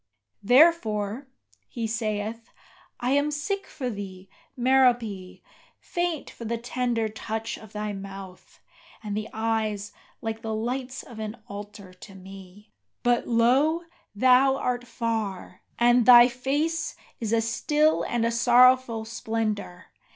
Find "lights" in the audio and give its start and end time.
10.55-11.03